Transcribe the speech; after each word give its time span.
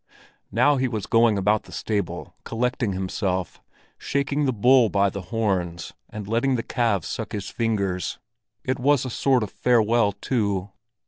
Now 0.51 0.77
he 0.77 0.87
was 0.87 1.05
going 1.05 1.37
about 1.37 1.65
the 1.65 1.71
stable, 1.71 2.33
collecting 2.43 2.93
himself, 2.93 3.61
shaking 3.99 4.45
the 4.45 4.51
bull 4.51 4.89
by 4.89 5.11
the 5.11 5.21
horns, 5.21 5.93
and 6.09 6.27
letting 6.27 6.55
the 6.55 6.63
calves 6.63 7.07
suck 7.07 7.33
his 7.33 7.49
fingers; 7.49 8.17
it 8.63 8.79
was 8.79 9.05
a 9.05 9.11
sort 9.11 9.43
of 9.43 9.51
farewell 9.51 10.13
too! 10.13 10.71